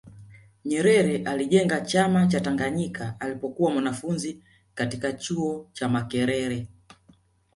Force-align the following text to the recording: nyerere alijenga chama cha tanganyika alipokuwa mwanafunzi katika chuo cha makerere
nyerere 0.65 1.23
alijenga 1.23 1.81
chama 1.81 2.27
cha 2.27 2.39
tanganyika 2.39 3.15
alipokuwa 3.19 3.71
mwanafunzi 3.71 4.43
katika 4.75 5.13
chuo 5.13 5.69
cha 5.73 5.89
makerere 5.89 6.67